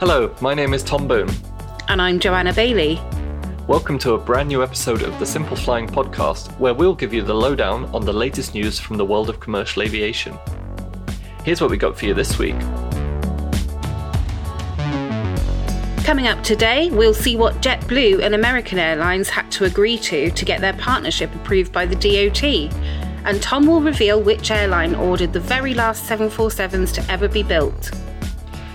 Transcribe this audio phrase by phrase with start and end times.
[0.00, 1.28] Hello, my name is Tom Boone.
[1.88, 2.98] And I'm Joanna Bailey.
[3.66, 7.20] Welcome to a brand new episode of the Simple Flying Podcast, where we'll give you
[7.20, 10.38] the lowdown on the latest news from the world of commercial aviation.
[11.44, 12.58] Here's what we got for you this week.
[16.02, 20.44] Coming up today, we'll see what JetBlue and American Airlines had to agree to to
[20.46, 22.42] get their partnership approved by the DOT.
[23.26, 27.90] And Tom will reveal which airline ordered the very last 747s to ever be built.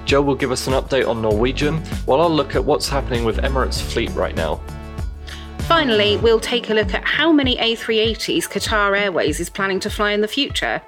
[0.06, 3.38] Joe will give us an update on Norwegian, while I'll look at what's happening with
[3.38, 4.62] Emirates' fleet right now.
[5.68, 10.12] Finally, we'll take a look at how many A380s Qatar Airways is planning to fly
[10.12, 10.82] in the future.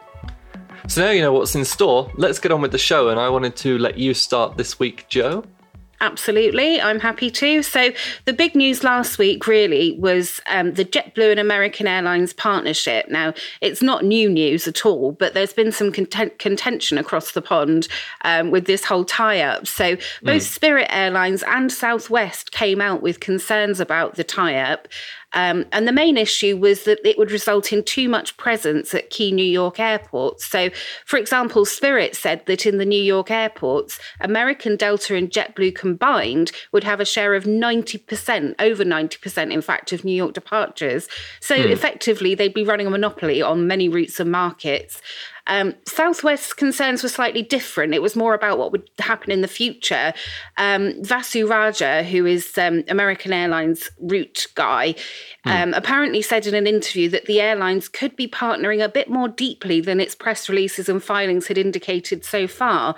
[0.87, 3.27] So now you know what's in store, let's get on with the show, and I
[3.27, 5.43] wanted to let you start this week, Joe.
[5.99, 7.63] Absolutely, I'm happy to.
[7.63, 7.89] So,
[8.25, 13.09] the big news last week really was um, the JetBlue and American Airlines partnership.
[13.09, 17.41] Now, it's not new news at all, but there's been some content- contention across the
[17.41, 17.87] pond
[18.23, 19.65] um, with this whole tie up.
[19.65, 20.47] So, both mm.
[20.47, 24.87] Spirit Airlines and Southwest came out with concerns about the tie up.
[25.33, 29.09] Um, and the main issue was that it would result in too much presence at
[29.09, 30.45] key New York airports.
[30.45, 30.69] So,
[31.05, 36.51] for example, Spirit said that in the New York airports, American Delta and JetBlue combined
[36.71, 41.09] would have a share of 90%, over 90%, in fact, of New York departures.
[41.41, 41.69] So, mm.
[41.69, 45.01] effectively, they'd be running a monopoly on many routes and markets.
[45.47, 47.93] Um, Southwest's concerns were slightly different.
[47.93, 50.13] It was more about what would happen in the future.
[50.57, 54.95] Um, Vasu Raja, who is um, American Airlines route guy,
[55.45, 55.75] mm.
[55.75, 59.81] apparently said in an interview that the airlines could be partnering a bit more deeply
[59.81, 62.95] than its press releases and filings had indicated so far.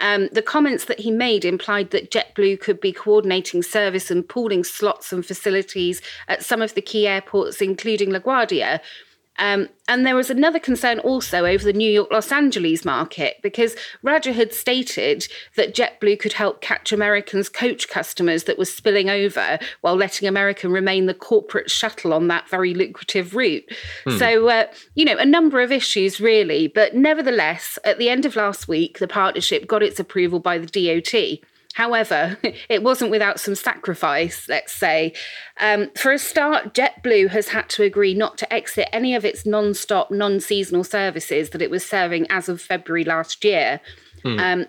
[0.00, 4.64] Um, the comments that he made implied that JetBlue could be coordinating service and pooling
[4.64, 8.80] slots and facilities at some of the key airports, including LaGuardia.
[9.38, 13.74] Um, and there was another concern also over the New York Los Angeles market because
[14.02, 19.58] Raja had stated that JetBlue could help catch Americans' coach customers that were spilling over
[19.80, 23.64] while letting American remain the corporate shuttle on that very lucrative route.
[24.04, 24.18] Hmm.
[24.18, 26.68] So, uh, you know, a number of issues really.
[26.68, 30.66] But nevertheless, at the end of last week, the partnership got its approval by the
[30.66, 31.40] DOT.
[31.74, 32.38] However,
[32.68, 35.14] it wasn't without some sacrifice, let's say.
[35.60, 39.46] Um, for a start, JetBlue has had to agree not to exit any of its
[39.46, 43.80] non stop, non seasonal services that it was serving as of February last year.
[44.22, 44.38] Hmm.
[44.38, 44.66] Um,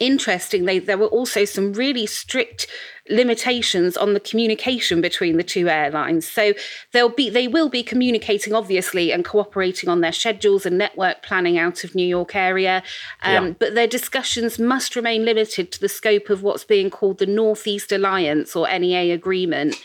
[0.00, 2.66] interestingly, there were also some really strict
[3.08, 6.26] limitations on the communication between the two airlines.
[6.26, 6.54] So
[6.92, 11.58] they'll be they will be communicating obviously and cooperating on their schedules and network planning
[11.58, 12.82] out of New York area.
[13.22, 13.54] Um, yeah.
[13.58, 17.92] But their discussions must remain limited to the scope of what's being called the Northeast
[17.92, 19.76] Alliance or NEA agreement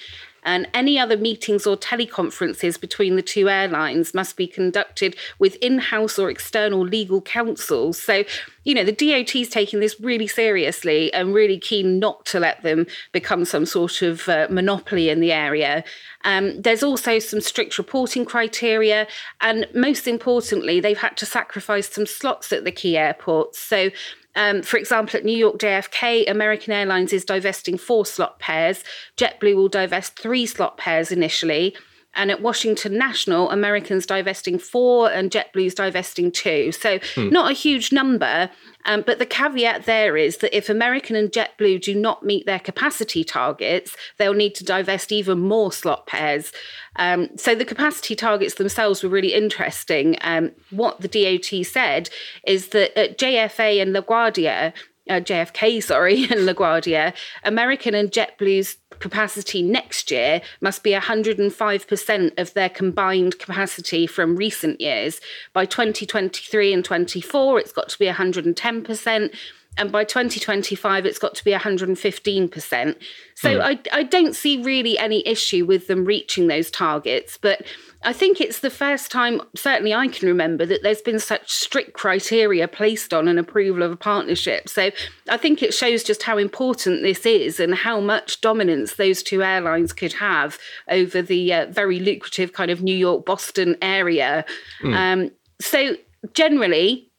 [0.45, 5.79] and any other meetings or teleconferences between the two airlines must be conducted with in
[5.79, 7.91] house or external legal counsel.
[7.91, 8.23] So,
[8.63, 12.61] you know, the DOT is taking this really seriously and really keen not to let
[12.61, 15.83] them become some sort of uh, monopoly in the area.
[16.23, 19.07] Um, there's also some strict reporting criteria,
[19.41, 23.59] and most importantly, they've had to sacrifice some slots at the key airports.
[23.59, 23.89] So,
[24.35, 28.83] um, for example, at New York JFK, American Airlines is divesting four slot pairs.
[29.17, 31.75] JetBlue will divest three slot pairs initially.
[32.15, 36.71] And at Washington National, Americans divesting four and JetBlue's divesting two.
[36.71, 37.29] So, hmm.
[37.29, 38.49] not a huge number.
[38.85, 42.59] Um, but the caveat there is that if American and JetBlue do not meet their
[42.59, 46.51] capacity targets, they'll need to divest even more slot pairs.
[46.95, 50.17] Um, so the capacity targets themselves were really interesting.
[50.21, 52.09] Um, what the DOT said
[52.45, 54.73] is that at JFA and LaGuardia,
[55.09, 62.53] uh, JFK, sorry, and LaGuardia, American and JetBlue's capacity next year must be 105% of
[62.55, 65.21] their combined capacity from recent years.
[65.53, 69.35] By 2023 and 24, it's got to be 110%
[69.77, 72.95] and by 2025 it's got to be 115%.
[73.35, 73.61] So mm.
[73.61, 77.61] I, I don't see really any issue with them reaching those targets, but
[78.05, 81.93] I think it's the first time, certainly I can remember, that there's been such strict
[81.93, 84.69] criteria placed on an approval of a partnership.
[84.69, 84.91] So
[85.27, 89.43] I think it shows just how important this is and how much dominance those two
[89.43, 94.45] airlines could have over the uh, very lucrative kind of New York Boston area.
[94.83, 94.95] Mm.
[94.95, 95.95] Um, so
[96.33, 97.09] generally,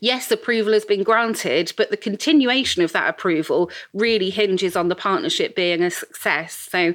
[0.00, 4.94] yes, approval has been granted, but the continuation of that approval really hinges on the
[4.94, 6.68] partnership being a success.
[6.70, 6.94] So,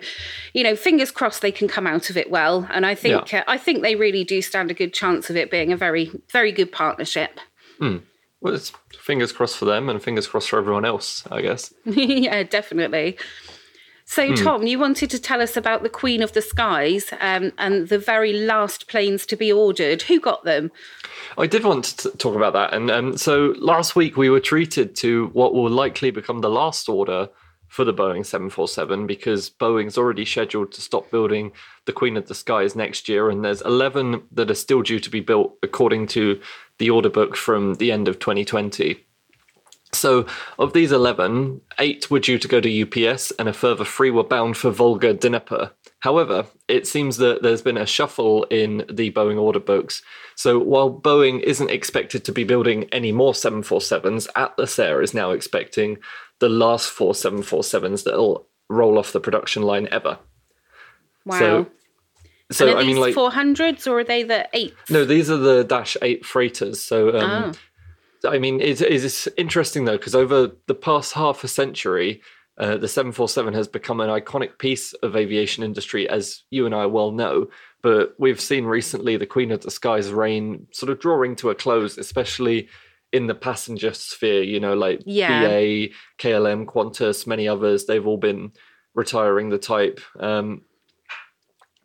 [0.54, 3.40] you know, fingers crossed they can come out of it well, and I think yeah.
[3.40, 6.12] uh, I think they really do stand a good chance of it being a very
[6.32, 7.40] very good partnership.
[7.80, 7.98] Hmm.
[8.42, 11.74] Well, it's fingers crossed for them and fingers crossed for everyone else, I guess.
[11.86, 13.18] yeah, definitely.
[14.14, 14.44] So, mm.
[14.44, 17.98] Tom, you wanted to tell us about the Queen of the Skies um, and the
[17.98, 20.04] very last planes to be ordered.
[20.04, 20.72] Who got them?
[21.36, 22.76] I did want to talk about that.
[22.76, 26.88] And um, so last week we were treated to what will likely become the last
[26.90, 27.28] order
[27.66, 31.52] for the Boeing 747 because Boeing's already scheduled to stop building
[31.86, 33.32] the Queen of the Skies next year.
[33.32, 36.40] And there's 11 that are still due to be built according to
[36.78, 39.04] the order book from the end of 2020.
[39.94, 40.26] So,
[40.58, 44.24] of these 11, eight were due to go to UPS and a further three were
[44.24, 45.72] bound for Volga-Dnepr.
[46.00, 50.02] However, it seems that there's been a shuffle in the Boeing order books.
[50.36, 55.32] So, while Boeing isn't expected to be building any more 747s, Atlas Air is now
[55.32, 55.98] expecting
[56.40, 60.18] the last four 747s that'll roll off the production line ever.
[61.26, 61.40] Wow.
[61.40, 61.68] So,
[62.52, 64.76] so I mean, like 400s or are they the eight?
[64.90, 66.82] No, these are the Dash 8 freighters.
[66.82, 67.52] So, um, oh
[68.26, 72.22] I mean, it's, it's interesting though, because over the past half a century,
[72.58, 76.86] uh, the 747 has become an iconic piece of aviation industry, as you and I
[76.86, 77.48] well know.
[77.82, 81.56] But we've seen recently the Queen of the Skies reign sort of drawing to a
[81.56, 82.70] close, especially
[83.12, 85.42] in the passenger sphere, you know, like yeah.
[85.42, 85.88] BA,
[86.20, 88.52] KLM, Qantas, many others, they've all been
[88.94, 90.00] retiring the type.
[90.20, 90.62] Um,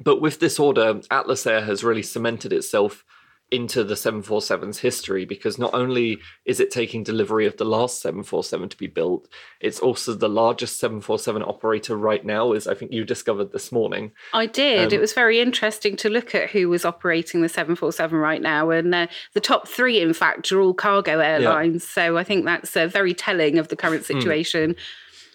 [0.00, 3.04] but with this order, Atlas Air has really cemented itself
[3.50, 8.68] into the 747's history because not only is it taking delivery of the last 747
[8.68, 9.26] to be built
[9.60, 14.12] it's also the largest 747 operator right now as i think you discovered this morning
[14.34, 18.18] i did um, it was very interesting to look at who was operating the 747
[18.18, 22.04] right now and uh, the top three in fact are all cargo airlines yeah.
[22.04, 24.18] so i think that's uh, very telling of the current hmm.
[24.18, 24.78] situation mm.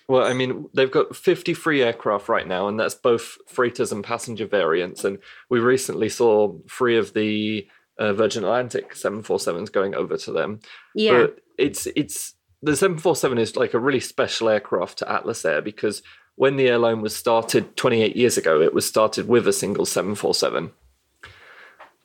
[0.07, 4.45] Well, I mean, they've got 53 aircraft right now, and that's both freighters and passenger
[4.45, 5.06] variants.
[5.06, 5.19] And
[5.50, 7.66] we recently saw three of the
[8.00, 10.60] uh, Virgin Atlantic 747s going over to them.
[10.95, 11.22] Yeah.
[11.22, 16.01] But it's it's the 747 is like a really special aircraft to Atlas Air because
[16.36, 20.72] when the airline was started 28 years ago, it was started with a single 747.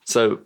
[0.05, 0.41] So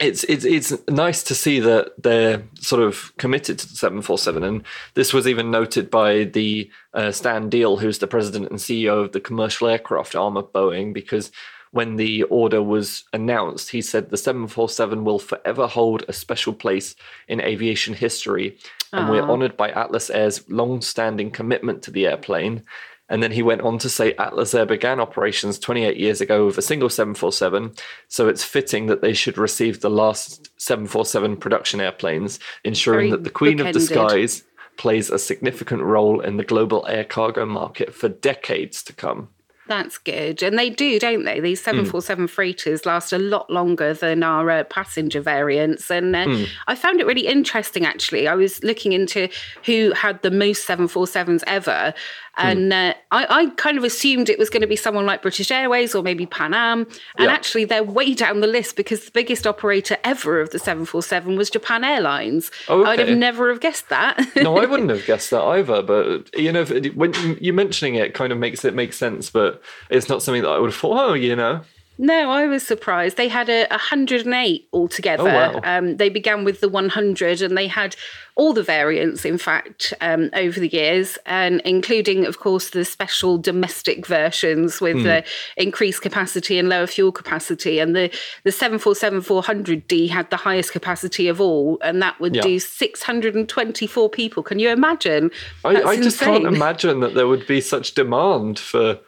[0.00, 4.64] it's it's it's nice to see that they're sort of committed to the 747 and
[4.94, 9.12] this was even noted by the uh, Stan Deal who's the president and CEO of
[9.12, 11.30] the commercial aircraft arm of Boeing because
[11.74, 16.94] when the order was announced, he said the 747 will forever hold a special place
[17.26, 18.56] in aviation history.
[18.92, 22.62] And we're honored by Atlas Air's long standing commitment to the airplane.
[23.08, 26.58] And then he went on to say Atlas Air began operations 28 years ago with
[26.58, 27.74] a single 747,
[28.06, 33.24] so it's fitting that they should receive the last 747 production airplanes, ensuring Very that
[33.24, 33.68] the Queen bookended.
[33.68, 34.44] of the Skies
[34.76, 39.28] plays a significant role in the global air cargo market for decades to come.
[39.66, 40.42] That's good.
[40.42, 41.40] And they do, don't they?
[41.40, 42.30] These 747 mm.
[42.30, 45.90] freighters last a lot longer than our uh, passenger variants.
[45.90, 46.48] And uh, mm.
[46.66, 48.28] I found it really interesting, actually.
[48.28, 49.28] I was looking into
[49.64, 51.94] who had the most 747s ever.
[52.36, 52.46] Hmm.
[52.46, 52.90] And mm.
[52.90, 55.94] uh, I, I, kind of assumed it was going to be someone like British Airways
[55.94, 56.80] or maybe Pan Am.
[57.16, 57.32] And yeah.
[57.32, 61.50] actually, they're way down the list because the biggest operator ever of the 747 was
[61.50, 62.50] Japan Airlines.
[62.68, 62.90] Oh, okay.
[62.90, 64.20] I'd have never have guessed that.
[64.36, 65.82] no, I wouldn't have guessed that either.
[65.82, 70.08] But, you know, when you mentioning it kind of makes it make sense, but it's
[70.08, 71.62] not something that I would have thought, oh, you know.
[71.96, 73.16] No, I was surprised.
[73.16, 75.22] They had a 108 altogether.
[75.22, 75.60] Oh, wow.
[75.62, 77.94] um, they began with the 100 and they had
[78.36, 83.38] all the variants, in fact, um, over the years, and including, of course, the special
[83.38, 85.04] domestic versions with mm.
[85.04, 85.24] the
[85.56, 87.78] increased capacity and lower fuel capacity.
[87.78, 88.10] And the,
[88.42, 92.42] the 747 400D had the highest capacity of all, and that would yeah.
[92.42, 94.42] do 624 people.
[94.42, 95.30] Can you imagine?
[95.64, 98.98] I, I just can't imagine that there would be such demand for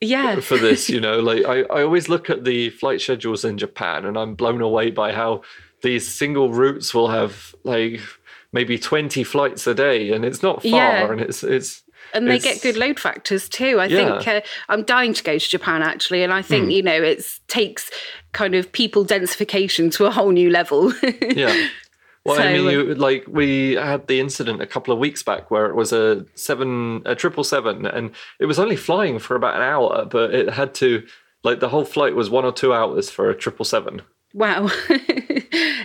[0.00, 3.58] yeah for this you know like I, I always look at the flight schedules in
[3.58, 5.42] japan and i'm blown away by how
[5.82, 8.00] these single routes will have like
[8.52, 11.10] maybe 20 flights a day and it's not far yeah.
[11.10, 11.82] and it's it's
[12.14, 13.78] and they get good load factors too.
[13.78, 14.20] I yeah.
[14.20, 16.74] think uh, I'm dying to go to Japan actually, and I think mm.
[16.74, 17.90] you know it takes
[18.32, 20.92] kind of people densification to a whole new level.
[21.02, 21.68] yeah,
[22.26, 25.22] well, so, I mean, you, uh, like we had the incident a couple of weeks
[25.22, 29.36] back where it was a seven, a triple seven, and it was only flying for
[29.36, 31.06] about an hour, but it had to,
[31.44, 34.02] like, the whole flight was one or two hours for a triple seven.
[34.34, 34.68] Wow,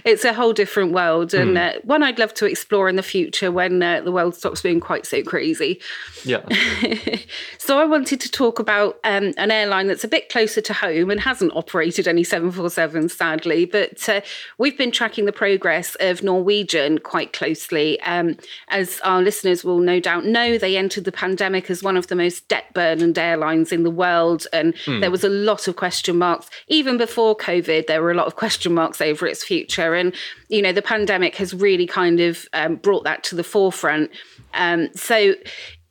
[0.04, 1.76] it's a whole different world, and mm.
[1.76, 4.80] uh, one I'd love to explore in the future when uh, the world stops being
[4.80, 5.80] quite so crazy.
[6.24, 6.42] Yeah.
[7.58, 11.10] so I wanted to talk about um, an airline that's a bit closer to home
[11.10, 14.22] and hasn't operated any 747s, sadly, but uh,
[14.58, 18.00] we've been tracking the progress of Norwegian quite closely.
[18.02, 18.38] Um,
[18.70, 22.16] as our listeners will no doubt know, they entered the pandemic as one of the
[22.16, 25.02] most debt burdened airlines in the world, and mm.
[25.02, 26.50] there was a lot of question marks.
[26.68, 29.91] Even before COVID, there were a lot of question marks over its future.
[29.96, 30.16] And,
[30.50, 34.12] you know, the pandemic has really kind of um, brought that to the forefront.
[34.54, 35.34] Um, so,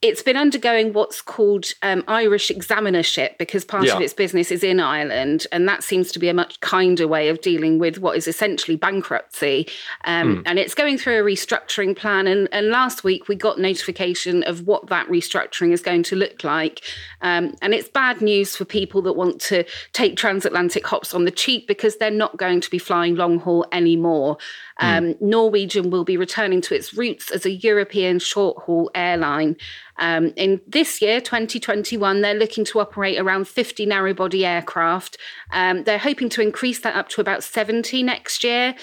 [0.03, 3.97] it's been undergoing what's called um, Irish examinership because part Yeah.
[3.97, 7.29] of its business is in Ireland, and that seems to be a much kinder way
[7.29, 9.69] of dealing with what is essentially bankruptcy.
[10.05, 12.27] Um, And it's going through a restructuring plan.
[12.27, 16.45] And, and last week we got notification of what that restructuring is going to look
[16.45, 16.81] like.
[17.21, 21.31] Um, and it's bad news for people that want to take transatlantic hops on the
[21.31, 24.39] cheap because they're not going to be flying long haul anymore.
[24.83, 29.57] Um, Norwegian will be returning to its roots as a European short haul airline.
[30.01, 35.17] Um, in this year, 2021, they're looking to operate around 50 narrow body aircraft.
[35.53, 38.75] Um, they're hoping to increase that up to about 70 next year.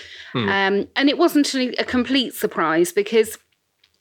[0.50, 3.38] Um, and it wasn't a, a complete surprise because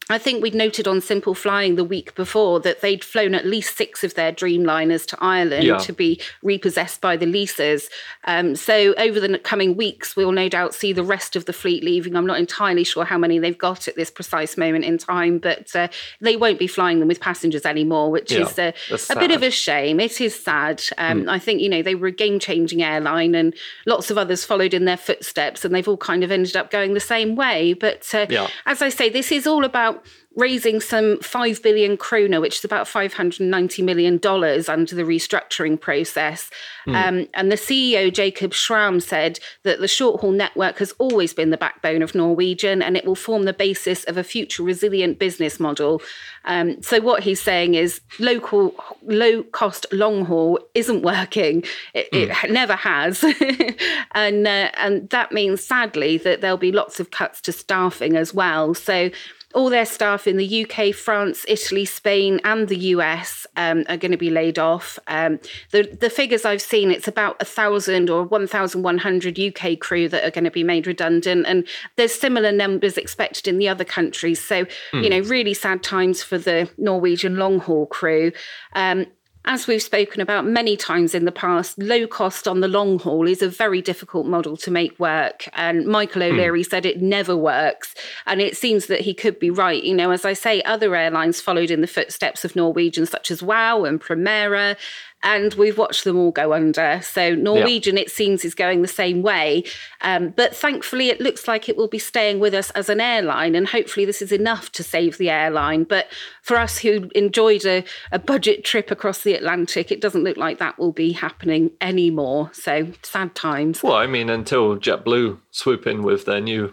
[0.08, 3.76] I think we'd noted on Simple Flying the week before that they'd flown at least
[3.76, 5.78] six of their Dreamliners to Ireland Yeah.
[5.78, 7.90] to be repossessed by the leases.
[8.25, 11.82] Um, so over the coming weeks, we'll no doubt see the rest of the fleet
[11.82, 12.14] leaving.
[12.14, 15.75] I'm not entirely sure how many they've got at this precise moment in time, but
[15.75, 15.88] uh,
[16.20, 19.32] they won't be flying them with passengers anymore, which Yeah, is uh, that's a bit
[19.32, 19.98] of a shame.
[19.98, 20.84] It is sad.
[20.98, 23.52] Um, I think, you know, they were a game changing airline and
[23.86, 26.94] lots of others followed in their footsteps and they've all kind of ended up going
[26.94, 27.72] the same way.
[27.72, 28.46] But uh, Yeah.
[28.66, 29.96] as I say, this is all about
[30.37, 36.50] raising some 5 billion kroner, which is about $590 million under the restructuring process.
[36.87, 41.50] Um, and the CEO, Jacob Schram, said that the short haul network has always been
[41.50, 45.59] the backbone of Norwegian and it will form the basis of a future resilient business
[45.59, 46.03] model.
[46.45, 51.65] Um, so, what he's saying is local, low cost long haul isn't working.
[51.95, 53.25] It, it never has.
[54.12, 58.33] and, uh, and that means, sadly, that there'll be lots of cuts to staffing as
[58.33, 58.75] well.
[58.75, 59.11] So,
[59.56, 64.12] all their staff in the UK, France, Italy, Spain, and the US um, are going
[64.12, 64.98] to be laid off.
[65.06, 69.40] Um, the the figures I've seen, it's about a thousand or one thousand one hundred
[69.40, 73.56] UK crew that are going to be made redundant, and there's similar numbers expected in
[73.56, 74.44] the other countries.
[74.44, 78.32] So you know, really sad times for the Norwegian long haul crew.
[78.75, 79.06] Um,
[79.47, 83.29] as we've spoken about many times in the past, low cost on the long haul
[83.29, 85.49] is a very difficult model to make work.
[85.53, 86.33] And Michael hmm.
[86.33, 87.95] O'Leary said it never works.
[88.26, 89.83] And it seems that he could be right.
[89.83, 93.43] You know, as I say, other airlines followed in the footsteps of Norwegian, such as
[93.43, 94.76] WOW and Primera.
[95.23, 97.00] And we've watched them all go under.
[97.02, 99.64] So Norwegian, it seems, is going the same way.
[100.02, 103.54] Um, but thankfully, it looks like it will be staying with us as an airline.
[103.54, 105.85] And hopefully, this is enough to save the airline.
[105.85, 106.06] But
[106.42, 107.82] for us who enjoyed a,
[108.12, 112.50] a budget trip across the Atlantic, it doesn't look like that will be happening anymore.
[112.52, 113.82] So sad times.
[113.82, 116.73] Well, I mean, until JetBlue swoop in with their new.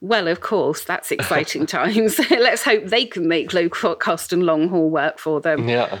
[0.00, 2.18] Well, of course, that's exciting times.
[2.30, 5.68] Let's hope they can make low cost and long haul work for them.
[5.68, 6.00] Yeah.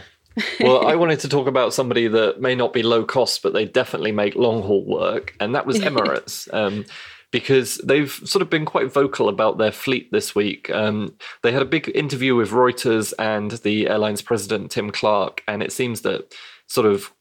[0.60, 3.64] Well, I wanted to talk about somebody that may not be low cost, but they
[3.64, 6.52] definitely make long haul work, and that was Emirates.
[6.54, 6.84] um,
[7.32, 10.68] because they've sort of been quite vocal about their fleet this week.
[10.70, 15.62] Um, they had a big interview with Reuters and the airline's president, Tim Clark, and
[15.62, 16.34] it seems that
[16.66, 17.12] sort of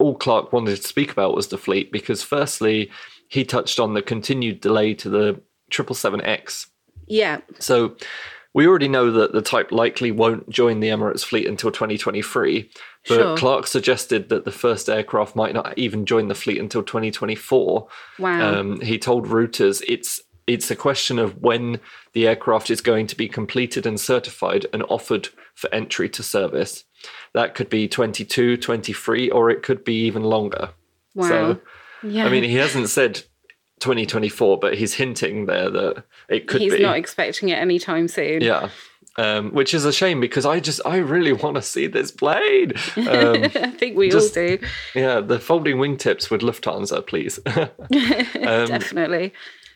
[0.00, 2.90] all Clark wanted to speak about was the fleet because, firstly,
[3.28, 6.66] he touched on the continued delay to the 777X
[7.06, 7.40] Yeah.
[7.58, 7.96] so
[8.54, 12.70] we already know that the type likely won't join the Emirates fleet until 2023.
[13.08, 13.36] But Sure.
[13.36, 17.88] Clark suggested that the first aircraft might not even join the fleet until 2024.
[18.20, 18.54] Wow.
[18.54, 21.80] Um, he told Reuters it's it's a question of when
[22.12, 26.84] the aircraft is going to be completed and certified and offered for entry to service.
[27.32, 30.70] That could be 22, 23, or it could be even longer.
[31.14, 31.28] wow.
[31.28, 31.60] So,
[32.02, 32.26] yeah.
[32.26, 33.22] I mean, he hasn't said
[33.80, 36.82] 2024, but he's hinting there that it could He's be.
[36.82, 38.40] not expecting it anytime soon.
[38.42, 38.70] Yeah.
[39.16, 42.72] Um, which is a shame because I just I really want to see this plane.
[42.96, 43.06] Um,
[43.44, 44.58] I think we just- all do.
[44.94, 47.38] yeah, the folding wingtips with Lufthansa, please.
[47.46, 49.32] Um, Definitely.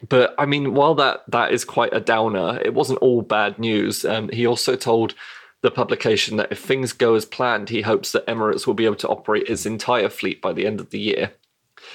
[0.08, 4.04] but I mean, while that that is quite a downer, it wasn't all bad news.
[4.04, 5.14] Um, he also told
[5.62, 8.96] the publication that if things go as planned, he hopes that Emirates will be able
[8.96, 11.32] to operate its entire fleet by the end of the year.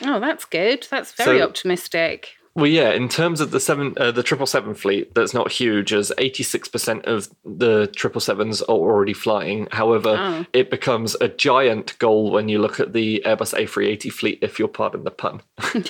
[0.03, 0.87] Oh, that's good.
[0.89, 2.29] That's very So- optimistic.
[2.55, 2.91] Well, yeah.
[2.91, 6.43] In terms of the seven, uh, the triple seven fleet, that's not huge, as eighty
[6.43, 9.67] six percent of the triple sevens are already flying.
[9.71, 10.45] However, Oh.
[10.53, 14.37] it becomes a giant goal when you look at the Airbus A three eighty fleet,
[14.43, 15.41] if you'll pardon the pun.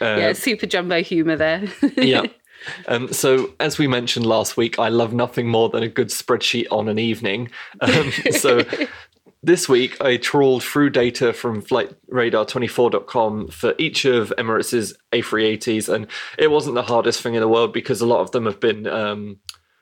[0.00, 1.62] yeah, super jumbo humour there.
[1.96, 2.26] yeah.
[2.88, 6.66] Um, so, as we mentioned last week, I love nothing more than a good spreadsheet
[6.70, 7.50] on an evening.
[7.80, 8.62] Um, so,
[9.42, 16.06] this week I trawled through data from FlightRadar24.com for each of Emirates' A380s, and
[16.38, 18.86] it wasn't the hardest thing in the world because a lot of them have been.
[18.86, 19.38] Um,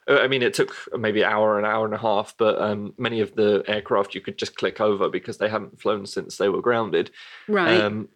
[0.06, 3.20] I mean, it took maybe an hour, an hour and a half, but um, many
[3.20, 6.62] of the aircraft you could just click over because they haven't flown since they were
[6.62, 7.10] grounded.
[7.46, 7.80] right.
[7.80, 8.08] Um,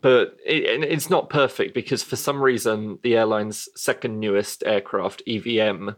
[0.00, 5.90] but it, it's not perfect because for some reason the airline's second newest aircraft, EVM,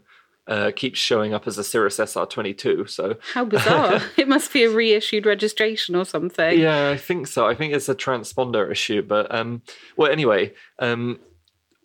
[0.49, 2.89] uh, keeps showing up as a Cirrus SR22.
[2.89, 4.01] So How bizarre.
[4.17, 6.59] it must be a reissued registration or something.
[6.59, 7.47] yeah, I think so.
[7.47, 9.01] I think it's a transponder issue.
[9.01, 9.61] But um,
[9.95, 11.19] well, anyway, um,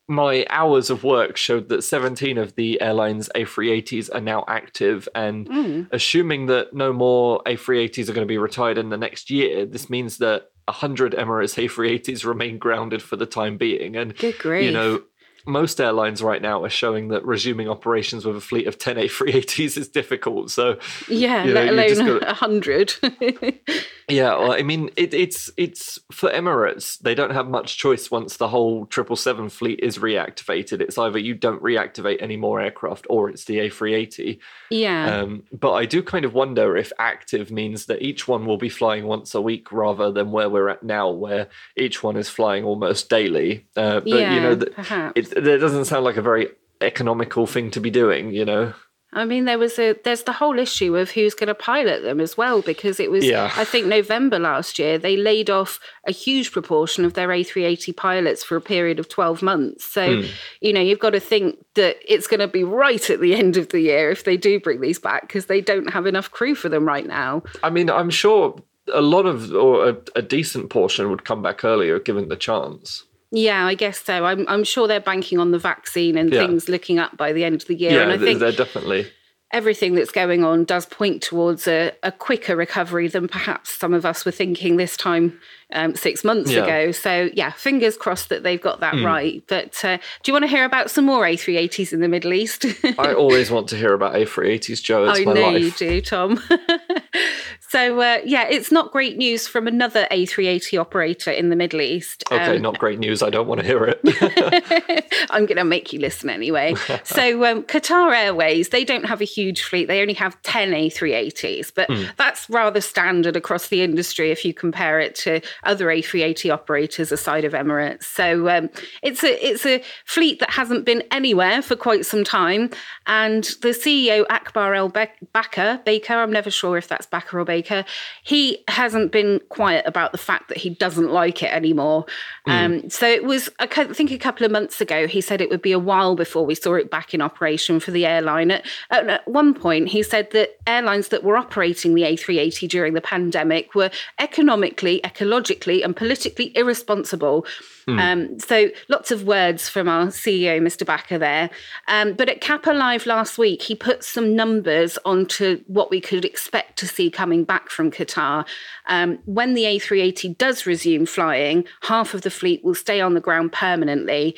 [0.06, 5.09] my hours of work showed that 17 of the airline's A380s are now active.
[5.14, 5.88] And Mm.
[5.92, 9.88] assuming that no more A380s are going to be retired in the next year, this
[9.88, 13.97] means that 100 Emirates A380s remain grounded for the time being.
[13.97, 14.64] And, Good grief.
[14.64, 15.02] you know,
[15.47, 19.77] most airlines right now are showing that resuming operations with a fleet of 10 A380s
[19.77, 20.51] is difficult.
[20.51, 22.95] So, yeah, you know, let alone gotta- a hundred.
[24.08, 26.99] yeah, well, I mean, it, it's it's for Emirates.
[26.99, 30.80] They don't have much choice once the whole triple seven fleet is reactivated.
[30.80, 34.38] It's either you don't reactivate any more aircraft, or it's the A380.
[34.70, 35.18] yeah.
[35.18, 38.68] Um, but I do kind of wonder if active means that each one will be
[38.68, 42.64] flying once a week rather than where we're at now, where each one is flying
[42.64, 43.66] almost daily.
[43.76, 45.12] Uh, but yeah, you know, th- perhaps.
[45.16, 46.49] it, that doesn't sound like a very
[46.80, 48.32] economical thing to be doing.
[48.32, 48.75] You know.
[49.14, 52.21] I mean, there was a there's the whole issue of who's going to pilot them
[52.21, 53.50] as well, because it was Yeah.
[53.56, 58.42] I think November last year they laid off a huge proportion of their A380 pilots
[58.42, 59.85] for a period of 12 months.
[59.85, 60.26] So Hmm.
[60.61, 63.56] you know you've got to think that it's going to be right at the end
[63.56, 66.54] of the year if they do bring these back because they don't have enough crew
[66.54, 67.42] for them right now.
[67.62, 68.56] I mean, I'm sure
[68.92, 73.04] a lot of or a, a decent portion would come back earlier given the chance.
[73.37, 74.25] Yeah, I guess so.
[74.25, 76.47] I'm I'm sure they're banking on the vaccine and Yeah.
[76.47, 77.91] things looking up by the end of the year.
[77.93, 79.07] Yeah, and I think they're definitely.
[79.53, 84.05] everything that's going on does point towards a, a quicker recovery than perhaps some of
[84.07, 85.38] us were thinking this time
[85.75, 86.64] um, six months Yeah.
[86.64, 86.93] ago.
[86.93, 89.43] So, yeah, fingers crossed that they've got that right.
[89.49, 92.64] But uh, do you want to hear about some more A380s in the Middle East?
[92.99, 95.04] I always want to hear about A380s, Joe.
[95.11, 95.61] It's I my know life.
[95.62, 96.43] you do, Tom.
[97.69, 102.25] so, uh, yeah, it's not great news from another A380 operator in the Middle East.
[102.31, 103.23] Okay, Um, not great news.
[103.23, 104.00] I don't want to hear it.
[105.31, 106.75] I'm going to make you listen anyway.
[107.04, 109.87] so, um, Qatar Airways, they don't have a huge fleet.
[109.87, 115.00] They only have 10 A380s, but that's rather standard across the industry if you compare
[115.00, 118.04] it to other A380 operators aside of Emirates.
[118.04, 118.71] So, um,
[119.02, 122.71] it's a it's a fleet that hasn't been anywhere for quite some time.
[123.06, 127.84] And the CEO, Akbar Al Baker Baker, I'm never sure if that's Baker or Baker,
[128.23, 132.06] he hasn't been quiet about the fact that he doesn't like it anymore.
[132.47, 135.62] Um, so it was, I think a couple of months ago, he said it would
[135.62, 138.50] be a while before we saw it back in operation for the airline.
[138.50, 143.00] At, at one point, he said that airlines that were operating the A380 during the
[143.00, 147.47] pandemic were economically, ecologically, and politically irresponsible.
[147.86, 150.86] Um, so lots of words from our CEO, Mr.
[150.86, 151.50] Backer, there.
[151.88, 156.25] Um, but at CAPA Live last week, he put some numbers onto what we could
[156.25, 158.47] expect to see coming back from Qatar.
[158.86, 163.21] Um, when the A380 does resume flying, half of the fleet will stay on the
[163.21, 164.34] ground permanently.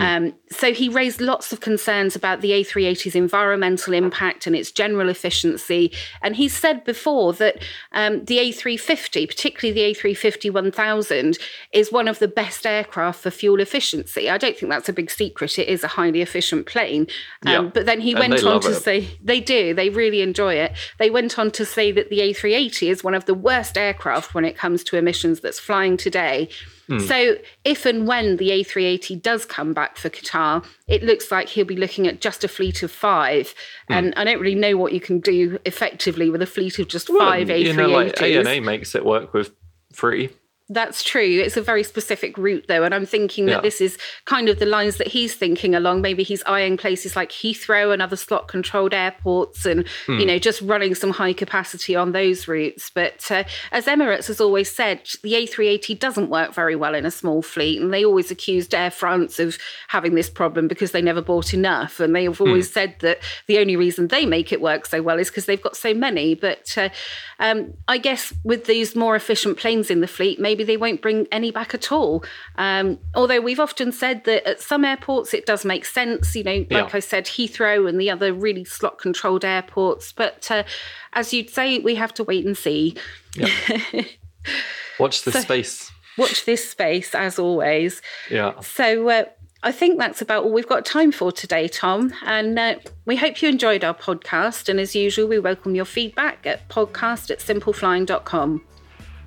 [0.00, 5.08] Um, so he raised lots of concerns about the A380's environmental impact and its general
[5.08, 5.92] efficiency.
[6.22, 11.38] And he said before that um, the A350, particularly the A350 1000,
[11.72, 14.28] is one of the best aircraft for fuel efficiency.
[14.28, 15.58] I don't think that's a big secret.
[15.58, 17.06] It is a highly efficient plane.
[17.46, 17.62] Um, Yeah.
[17.74, 18.74] But then he And went on to it.
[18.82, 20.72] say they do, they really enjoy it.
[20.98, 24.44] They went on to say that the A380 is one of the worst aircraft when
[24.44, 26.48] it comes to emissions that's flying today.
[26.88, 26.98] Hmm.
[26.98, 31.64] So, if and when the A380 does come back for Qatar, it looks like he'll
[31.64, 33.54] be looking at just a fleet of five.
[33.86, 33.92] Hmm.
[33.94, 37.06] And I don't really know what you can do effectively with a fleet of just
[37.06, 37.64] five A380s.
[37.64, 39.52] you know, like ANA makes it work with
[39.92, 40.30] three.
[40.72, 41.20] That's true.
[41.44, 42.84] It's a very specific route, though.
[42.84, 43.60] And I'm thinking that Yeah.
[43.60, 46.00] this is kind of the lines that he's thinking along.
[46.00, 50.20] Maybe he's eyeing places like Heathrow and other slot controlled airports and, Hmm.
[50.20, 52.88] you know, just running some high capacity on those routes.
[52.88, 57.10] But uh, as Emirates has always said, the A380 doesn't work very well in a
[57.10, 57.80] small fleet.
[57.80, 61.98] And they always accused Air France of having this problem because they never bought enough.
[61.98, 65.18] And they have always said that the only reason they make it work so well
[65.18, 66.36] is because they've got so many.
[66.36, 66.90] But uh,
[67.40, 71.26] um, I guess with these more efficient planes in the fleet, maybe they won't bring
[71.32, 72.24] any back at all.
[72.56, 76.56] Um, although we've often said that at some airports it does make sense, you know,
[76.58, 76.88] like Yeah.
[76.92, 80.12] I said, Heathrow and the other really slot controlled airports.
[80.12, 80.64] But uh,
[81.12, 82.96] as you'd say, we have to wait and see.
[84.98, 85.90] Watch the space.
[86.18, 88.02] Watch this space, as always.
[88.30, 88.58] Yeah.
[88.60, 89.24] So uh,
[89.62, 92.12] I think that's about all we've got time for today, Tom.
[92.24, 94.68] And uh, we hope you enjoyed our podcast.
[94.68, 98.62] And as usual, we welcome your feedback at podcast at simpleflying.com.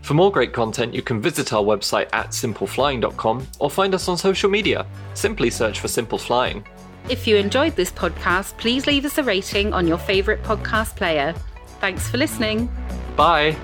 [0.04, 4.18] For more great content, you can visit our website at simpleflying.com or find us on
[4.18, 4.86] social media.
[5.14, 6.66] Simply search for Simple Flying.
[7.10, 11.34] If you enjoyed this podcast, please leave us a rating on your favourite podcast player.
[11.80, 12.70] Thanks for listening.
[13.16, 13.56] Bye.